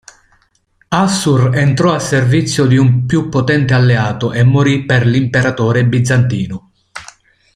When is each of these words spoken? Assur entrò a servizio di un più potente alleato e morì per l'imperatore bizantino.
Assur 0.87 1.55
entrò 1.55 1.93
a 1.93 1.99
servizio 1.99 2.65
di 2.65 2.75
un 2.75 3.05
più 3.05 3.29
potente 3.29 3.75
alleato 3.75 4.33
e 4.33 4.41
morì 4.41 4.83
per 4.83 5.05
l'imperatore 5.05 5.85
bizantino. 5.85 6.71